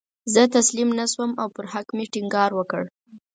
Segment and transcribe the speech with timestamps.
[0.33, 2.83] زه تسلیم نه شوم او پر حق مې ټینګار وکړ.